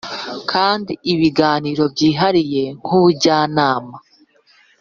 [0.51, 3.95] Kandi ibiganiro byihariye nk ubujyanama